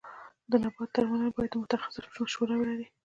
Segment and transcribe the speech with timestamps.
[0.51, 2.87] د نباتو درملنه باید د متخصص مشوره ولري.